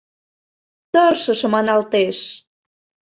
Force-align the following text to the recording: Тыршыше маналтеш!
Тыршыше 0.93 1.47
маналтеш! 1.53 2.17